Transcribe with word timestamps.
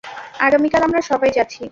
আগামীকাল, 0.39 0.81
আমরা 0.83 1.01
সবাই 1.01 1.31
যাচ্ছি। 1.37 1.61